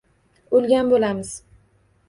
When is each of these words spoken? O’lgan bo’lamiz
O’lgan 0.61 0.89
bo’lamiz 0.95 1.37